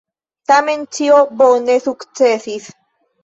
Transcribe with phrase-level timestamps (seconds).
[0.51, 2.65] Tamen ĉio bone sukcesis.